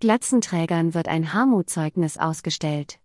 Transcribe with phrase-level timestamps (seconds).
[0.00, 2.96] Glatzenträgern wird ein Armutszeugnis ausgestellt.